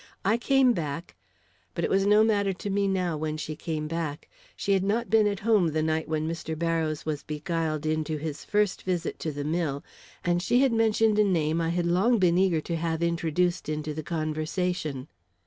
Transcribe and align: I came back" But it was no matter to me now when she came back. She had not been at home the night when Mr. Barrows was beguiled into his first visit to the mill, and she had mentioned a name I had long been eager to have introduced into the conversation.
I 0.25 0.35
came 0.35 0.73
back" 0.73 1.13
But 1.75 1.83
it 1.85 1.91
was 1.91 2.07
no 2.07 2.23
matter 2.23 2.53
to 2.53 2.71
me 2.71 2.87
now 2.87 3.15
when 3.17 3.37
she 3.37 3.55
came 3.55 3.87
back. 3.87 4.27
She 4.55 4.71
had 4.73 4.83
not 4.83 5.11
been 5.11 5.27
at 5.27 5.41
home 5.41 5.67
the 5.67 5.83
night 5.83 6.09
when 6.09 6.27
Mr. 6.27 6.57
Barrows 6.57 7.05
was 7.05 7.21
beguiled 7.21 7.85
into 7.85 8.17
his 8.17 8.43
first 8.43 8.81
visit 8.81 9.19
to 9.19 9.31
the 9.31 9.43
mill, 9.43 9.83
and 10.25 10.41
she 10.41 10.61
had 10.61 10.73
mentioned 10.73 11.19
a 11.19 11.23
name 11.23 11.61
I 11.61 11.69
had 11.69 11.85
long 11.85 12.17
been 12.17 12.39
eager 12.39 12.61
to 12.61 12.77
have 12.77 13.03
introduced 13.03 13.69
into 13.69 13.93
the 13.93 14.01
conversation. 14.01 15.07